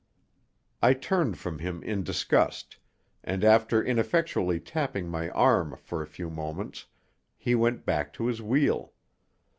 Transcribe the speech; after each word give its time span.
I 0.81 0.95
turned 0.95 1.37
from 1.37 1.59
him 1.59 1.83
in 1.83 2.01
disgust, 2.01 2.77
and, 3.23 3.43
after 3.43 3.83
ineffectually 3.83 4.59
tapping 4.59 5.07
my 5.07 5.29
arm 5.29 5.77
for 5.77 6.01
a 6.01 6.07
few 6.07 6.31
moments, 6.31 6.87
he 7.37 7.53
went 7.53 7.85
back 7.85 8.11
to 8.13 8.25
his 8.25 8.41
wheel. 8.41 8.93